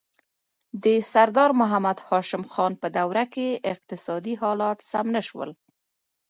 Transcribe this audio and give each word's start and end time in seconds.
د 0.83 0.85
سردار 1.13 1.51
محمد 1.61 1.97
هاشم 2.09 2.43
خان 2.53 2.73
په 2.81 2.87
دوره 2.97 3.23
کې 3.33 3.47
اقتصادي 3.73 4.33
حالات 4.41 4.77
سم 4.91 5.05
نه 5.15 5.21
شول. 5.27 5.49